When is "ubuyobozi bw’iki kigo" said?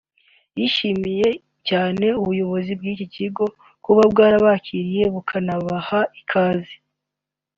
2.21-3.45